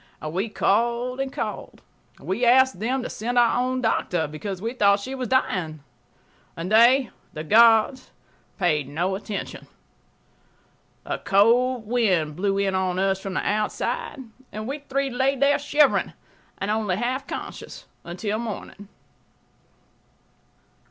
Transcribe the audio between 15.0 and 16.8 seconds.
lay there shivering and